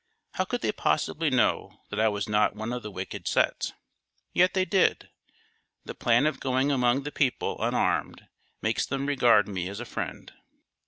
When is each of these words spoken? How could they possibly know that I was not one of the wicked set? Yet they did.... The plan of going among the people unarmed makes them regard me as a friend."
How 0.33 0.45
could 0.45 0.61
they 0.61 0.71
possibly 0.71 1.29
know 1.29 1.81
that 1.91 1.99
I 1.99 2.07
was 2.07 2.27
not 2.27 2.55
one 2.55 2.73
of 2.73 2.81
the 2.81 2.89
wicked 2.89 3.27
set? 3.27 3.73
Yet 4.33 4.55
they 4.55 4.65
did.... 4.65 5.09
The 5.85 5.93
plan 5.93 6.25
of 6.25 6.39
going 6.39 6.71
among 6.71 7.03
the 7.03 7.11
people 7.11 7.61
unarmed 7.61 8.25
makes 8.63 8.83
them 8.83 9.05
regard 9.05 9.47
me 9.47 9.69
as 9.69 9.79
a 9.79 9.85
friend." 9.85 10.33